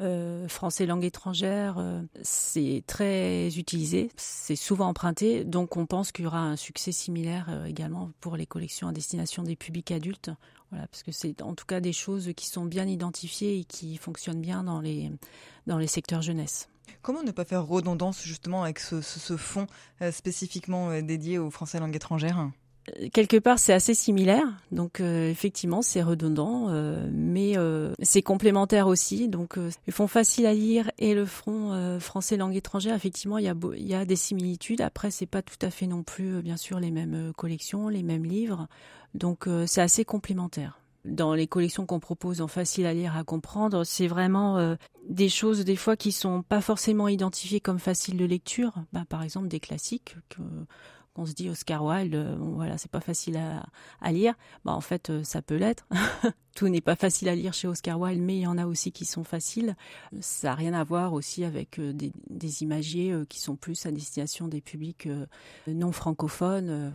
euh, 0.00 0.48
français 0.48 0.86
langue 0.86 1.04
étrangère, 1.04 1.76
euh, 1.78 2.00
c'est 2.22 2.82
très 2.86 3.48
utilisé, 3.58 4.10
c'est 4.16 4.56
souvent 4.56 4.88
emprunté, 4.88 5.44
donc 5.44 5.76
on 5.76 5.84
pense 5.84 6.12
qu'il 6.12 6.24
y 6.24 6.26
aura 6.26 6.40
un 6.40 6.56
succès 6.56 6.92
similaire 6.92 7.48
euh, 7.50 7.66
également 7.66 8.10
pour 8.20 8.38
les 8.38 8.46
collections 8.46 8.88
à 8.88 8.92
destination 8.92 9.42
des 9.42 9.56
publics 9.56 9.90
adultes. 9.90 10.30
Parce 10.70 11.02
que 11.02 11.12
c'est 11.12 11.42
en 11.42 11.52
tout 11.54 11.66
cas 11.66 11.80
des 11.80 11.92
choses 11.92 12.32
qui 12.34 12.46
sont 12.46 12.64
bien 12.64 12.86
identifiées 12.86 13.58
et 13.58 13.64
qui 13.64 13.98
fonctionnent 13.98 14.40
bien 14.40 14.64
dans 14.64 14.80
les, 14.80 15.12
dans 15.66 15.76
les 15.76 15.86
secteurs 15.86 16.22
jeunesse. 16.22 16.70
Comment 17.02 17.22
ne 17.22 17.30
pas 17.30 17.44
faire 17.44 17.66
redondance 17.66 18.22
justement 18.22 18.62
avec 18.62 18.78
ce, 18.78 19.02
ce 19.02 19.36
fonds 19.36 19.66
spécifiquement 20.10 21.02
dédié 21.02 21.38
aux 21.38 21.50
Français 21.50 21.78
langue 21.78 21.94
étrangère? 21.94 22.48
Quelque 23.12 23.36
part 23.36 23.58
c'est 23.58 23.72
assez 23.72 23.94
similaire. 23.94 24.46
Donc 24.70 25.00
euh, 25.00 25.30
effectivement 25.30 25.82
c'est 25.82 26.02
redondant 26.02 26.66
euh, 26.68 27.08
mais 27.12 27.56
euh, 27.56 27.92
c'est 28.02 28.22
complémentaire 28.22 28.86
aussi. 28.86 29.28
Donc 29.28 29.56
le 29.56 29.70
fonds 29.90 30.06
facile 30.06 30.46
à 30.46 30.54
lire 30.54 30.90
et 30.98 31.14
le 31.14 31.24
front 31.24 31.98
français 32.00 32.36
langue 32.36 32.56
étrangère 32.56 32.94
effectivement 32.94 33.38
il 33.38 33.44
y 33.44 33.48
a 33.48 33.54
il 33.76 33.86
y 33.86 33.94
a 33.94 34.04
des 34.04 34.16
similitudes. 34.16 34.80
Après 34.80 35.10
c'est 35.10 35.26
pas 35.26 35.42
tout 35.42 35.58
à 35.62 35.70
fait 35.70 35.86
non 35.86 36.02
plus 36.02 36.42
bien 36.42 36.56
sûr 36.56 36.80
les 36.80 36.90
mêmes 36.90 37.32
collections 37.36 37.88
les 37.88 38.02
mêmes 38.02 38.24
livres. 38.24 38.68
Donc 39.14 39.48
c'est 39.66 39.82
assez 39.82 40.04
complémentaire. 40.04 40.78
Dans 41.04 41.34
les 41.34 41.48
collections 41.48 41.84
qu'on 41.84 41.98
propose 41.98 42.40
en 42.40 42.46
facile 42.46 42.86
à 42.86 42.94
lire 42.94 43.16
à 43.16 43.24
comprendre, 43.24 43.82
c'est 43.84 44.06
vraiment 44.06 44.76
des 45.08 45.28
choses 45.28 45.64
des 45.64 45.74
fois 45.74 45.96
qui 45.96 46.12
sont 46.12 46.42
pas 46.42 46.60
forcément 46.60 47.08
identifiées 47.08 47.60
comme 47.60 47.80
faciles 47.80 48.16
de 48.16 48.24
lecture. 48.24 48.74
Bah, 48.92 49.04
par 49.08 49.22
exemple 49.22 49.48
des 49.48 49.60
classiques 49.60 50.16
que 50.28 50.40
qu'on 51.14 51.26
se 51.26 51.32
dit 51.32 51.50
Oscar 51.50 51.84
Wilde, 51.84 52.14
euh, 52.14 52.36
voilà, 52.38 52.78
c'est 52.78 52.90
pas 52.90 53.00
facile 53.00 53.36
à, 54.00 54.12
lire. 54.12 54.34
Bah, 54.64 54.72
en 54.72 54.80
fait, 54.80 55.10
euh, 55.10 55.24
ça 55.24 55.42
peut 55.42 55.56
l'être. 55.56 55.86
Tout 56.54 56.68
n'est 56.68 56.80
pas 56.80 56.96
facile 56.96 57.28
à 57.28 57.34
lire 57.34 57.52
chez 57.54 57.68
Oscar 57.68 57.98
Wilde, 57.98 58.22
mais 58.22 58.36
il 58.36 58.42
y 58.42 58.46
en 58.46 58.58
a 58.58 58.66
aussi 58.66 58.92
qui 58.92 59.04
sont 59.04 59.24
faciles. 59.24 59.76
Ça 60.20 60.48
n'a 60.48 60.54
rien 60.54 60.74
à 60.74 60.84
voir 60.84 61.12
aussi 61.12 61.44
avec 61.44 61.78
euh, 61.78 61.92
des, 61.92 62.62
imagiers 62.62 63.14
qui 63.28 63.40
sont 63.40 63.56
plus 63.56 63.86
à 63.86 63.90
destination 63.90 64.48
des 64.48 64.60
publics 64.60 65.08
non 65.66 65.92
francophones. 65.92 66.92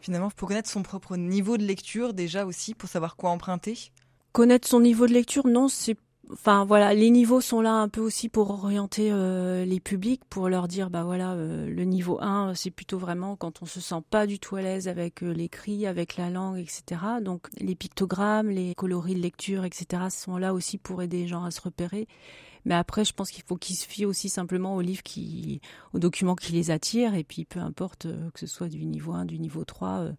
Finalement, 0.00 0.30
pour 0.30 0.48
connaître 0.48 0.70
son 0.70 0.82
propre 0.82 1.16
niveau 1.16 1.58
de 1.58 1.64
lecture, 1.64 2.14
déjà 2.14 2.46
aussi, 2.46 2.74
pour 2.74 2.88
savoir 2.88 3.16
quoi 3.16 3.30
emprunter? 3.30 3.90
Connaître 4.32 4.66
son 4.66 4.80
niveau 4.80 5.06
de 5.06 5.12
lecture, 5.12 5.46
non, 5.46 5.68
c'est 5.68 5.96
Enfin 6.30 6.66
voilà, 6.66 6.92
les 6.92 7.08
niveaux 7.08 7.40
sont 7.40 7.62
là 7.62 7.72
un 7.72 7.88
peu 7.88 8.02
aussi 8.02 8.28
pour 8.28 8.50
orienter 8.50 9.10
euh, 9.10 9.64
les 9.64 9.80
publics, 9.80 10.20
pour 10.28 10.50
leur 10.50 10.68
dire 10.68 10.90
bah 10.90 11.02
voilà, 11.02 11.32
euh, 11.32 11.66
le 11.70 11.84
niveau 11.84 12.18
1 12.20 12.54
c'est 12.54 12.70
plutôt 12.70 12.98
vraiment 12.98 13.34
quand 13.34 13.62
on 13.62 13.66
se 13.66 13.80
sent 13.80 14.02
pas 14.10 14.26
du 14.26 14.38
tout 14.38 14.56
à 14.56 14.60
l'aise 14.60 14.88
avec 14.88 15.22
euh, 15.22 15.32
l'écrit, 15.32 15.86
avec 15.86 16.18
la 16.18 16.28
langue, 16.28 16.58
etc. 16.58 17.00
Donc 17.22 17.48
les 17.58 17.74
pictogrammes, 17.74 18.50
les 18.50 18.74
coloris 18.74 19.14
de 19.14 19.20
lecture, 19.20 19.64
etc. 19.64 20.02
sont 20.10 20.36
là 20.36 20.52
aussi 20.52 20.76
pour 20.76 21.02
aider 21.02 21.20
les 21.20 21.28
gens 21.28 21.44
à 21.44 21.50
se 21.50 21.62
repérer. 21.62 22.06
Mais 22.66 22.74
après, 22.74 23.06
je 23.06 23.14
pense 23.14 23.30
qu'il 23.30 23.44
faut 23.44 23.56
qu'ils 23.56 23.76
se 23.76 23.86
fient 23.86 24.04
aussi 24.04 24.28
simplement 24.28 24.74
aux 24.76 24.82
livres 24.82 25.02
qui, 25.02 25.62
aux 25.94 25.98
documents 25.98 26.34
qui 26.34 26.52
les 26.52 26.70
attirent, 26.70 27.14
et 27.14 27.24
puis 27.24 27.46
peu 27.46 27.60
importe 27.60 28.06
que 28.34 28.40
ce 28.40 28.46
soit 28.46 28.68
du 28.68 28.84
niveau 28.84 29.12
1, 29.12 29.24
du 29.24 29.38
niveau 29.38 29.64
3. 29.64 30.08
il 30.10 30.16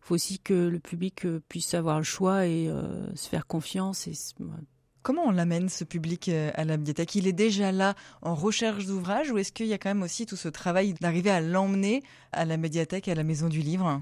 faut 0.00 0.14
aussi 0.16 0.40
que 0.40 0.54
le 0.54 0.80
public 0.80 1.24
puisse 1.48 1.74
avoir 1.74 1.98
le 1.98 2.04
choix 2.04 2.46
et 2.46 2.68
se 3.14 3.28
faire 3.28 3.46
confiance 3.46 4.08
Comment 5.02 5.24
on 5.24 5.32
l'amène 5.32 5.68
ce 5.68 5.82
public 5.82 6.28
euh, 6.28 6.52
à 6.54 6.64
la 6.64 6.76
bibliothèque 6.76 7.16
Il 7.16 7.26
est 7.26 7.32
déjà 7.32 7.72
là 7.72 7.94
en 8.22 8.36
recherche 8.36 8.86
d'ouvrages 8.86 9.32
ou 9.32 9.38
est-ce 9.38 9.50
qu'il 9.50 9.66
y 9.66 9.72
a 9.72 9.78
quand 9.78 9.90
même 9.90 10.02
aussi 10.02 10.26
tout 10.26 10.36
ce 10.36 10.48
travail 10.48 10.94
d'arriver 10.94 11.30
à 11.30 11.40
l'emmener 11.40 12.04
à 12.30 12.44
la 12.44 12.56
médiathèque 12.56 13.08
à 13.08 13.16
la 13.16 13.24
maison 13.24 13.48
du 13.48 13.62
livre? 13.62 14.00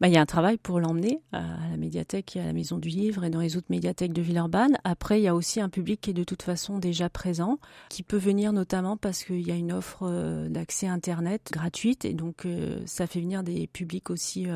Bah, 0.00 0.08
il 0.08 0.14
y 0.14 0.16
a 0.16 0.20
un 0.20 0.26
travail 0.26 0.58
pour 0.58 0.80
l'emmener 0.80 1.20
à 1.32 1.68
la 1.70 1.76
médiathèque 1.76 2.36
et 2.36 2.40
à 2.40 2.44
la 2.44 2.52
maison 2.52 2.78
du 2.78 2.88
livre 2.88 3.24
et 3.24 3.30
dans 3.30 3.40
les 3.40 3.56
autres 3.56 3.66
médiathèques 3.70 4.12
de 4.12 4.22
Villeurbanne. 4.22 4.78
Après, 4.84 5.20
il 5.20 5.24
y 5.24 5.28
a 5.28 5.34
aussi 5.34 5.60
un 5.60 5.68
public 5.68 6.00
qui 6.00 6.10
est 6.10 6.14
de 6.14 6.24
toute 6.24 6.42
façon 6.42 6.78
déjà 6.78 7.08
présent, 7.08 7.58
qui 7.88 8.02
peut 8.02 8.16
venir 8.16 8.52
notamment 8.52 8.96
parce 8.96 9.24
qu'il 9.24 9.46
y 9.46 9.50
a 9.50 9.56
une 9.56 9.72
offre 9.72 10.02
euh, 10.02 10.48
d'accès 10.48 10.86
Internet 10.86 11.48
gratuite 11.52 12.04
et 12.04 12.14
donc 12.14 12.46
euh, 12.46 12.80
ça 12.86 13.06
fait 13.06 13.20
venir 13.20 13.42
des 13.42 13.66
publics 13.66 14.10
aussi 14.10 14.46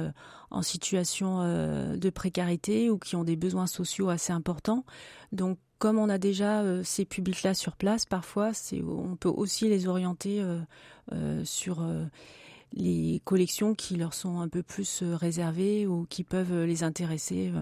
en 0.51 0.63
situation 0.63 1.43
de 1.43 2.11
précarité 2.11 2.91
ou 2.91 2.99
qui 2.99 3.17
ont 3.17 3.25
des 3.25 3.37
besoins 3.37 3.67
sociaux 3.67 4.09
assez 4.11 4.33
importants. 4.33 4.85
Donc, 5.33 5.59
comme 5.83 5.99
on 5.99 6.09
a 6.09 6.19
déjà 6.19 6.61
euh, 6.61 6.85
ces 6.85 7.05
publics-là 7.05 7.55
sur 7.55 7.75
place, 7.75 8.07
parfois, 8.07 8.53
on 8.87 9.17
peut 9.17 9.29
aussi 9.29 9.69
les 9.69 9.89
orienter 9.89 10.41
euh, 10.41 10.61
euh, 11.11 11.45
sur 11.45 11.85
les 12.73 13.21
collections 13.25 13.75
qui 13.75 13.97
leur 13.97 14.15
sont 14.15 14.41
un 14.41 14.49
peu 14.49 14.63
plus 14.63 15.03
réservées 15.03 15.87
ou 15.87 16.07
qui 16.09 16.25
peuvent 16.25 16.65
les 16.65 16.83
intéresser 16.83 17.53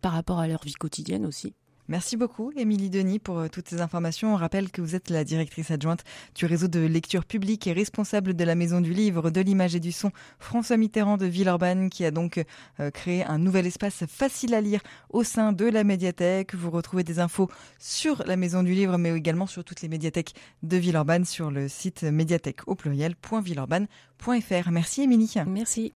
par 0.00 0.12
rapport 0.12 0.38
à 0.38 0.48
leur 0.48 0.62
vie 0.64 0.74
quotidienne 0.74 1.26
aussi. 1.26 1.54
Merci 1.88 2.16
beaucoup, 2.16 2.52
Émilie 2.56 2.90
Denis, 2.90 3.18
pour 3.18 3.40
euh, 3.40 3.48
toutes 3.48 3.68
ces 3.68 3.80
informations. 3.80 4.34
On 4.34 4.36
rappelle 4.36 4.70
que 4.70 4.80
vous 4.80 4.94
êtes 4.94 5.10
la 5.10 5.24
directrice 5.24 5.72
adjointe 5.72 6.04
du 6.36 6.46
réseau 6.46 6.68
de 6.68 6.78
lecture 6.78 7.24
publique 7.24 7.66
et 7.66 7.72
responsable 7.72 8.34
de 8.34 8.44
la 8.44 8.54
Maison 8.54 8.80
du 8.80 8.92
Livre, 8.92 9.30
de 9.30 9.40
l'image 9.40 9.74
et 9.74 9.80
du 9.80 9.90
son 9.90 10.12
François 10.38 10.76
Mitterrand 10.76 11.16
de 11.16 11.26
Villeurbanne, 11.26 11.90
qui 11.90 12.04
a 12.04 12.12
donc 12.12 12.44
euh, 12.78 12.90
créé 12.92 13.24
un 13.24 13.38
nouvel 13.38 13.66
espace 13.66 14.04
facile 14.06 14.54
à 14.54 14.60
lire 14.60 14.80
au 15.10 15.24
sein 15.24 15.52
de 15.52 15.64
la 15.64 15.82
médiathèque. 15.82 16.54
Vous 16.54 16.70
retrouvez 16.70 17.02
des 17.02 17.18
infos 17.18 17.50
sur 17.80 18.22
la 18.26 18.36
Maison 18.36 18.62
du 18.62 18.74
Livre, 18.74 18.96
mais 18.96 19.10
également 19.10 19.48
sur 19.48 19.64
toutes 19.64 19.82
les 19.82 19.88
médiathèques 19.88 20.34
de 20.62 20.76
Villeurbanne 20.76 21.24
sur 21.24 21.50
le 21.50 21.66
site 21.68 22.04
médiathèque 22.04 22.60
au 22.68 22.76
pluriel.villeurbanne.fr. 22.76 24.70
Merci, 24.70 25.02
Émilie. 25.02 25.34
Merci. 25.48 25.90